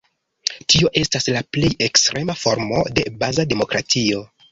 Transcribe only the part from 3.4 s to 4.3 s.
demokratio.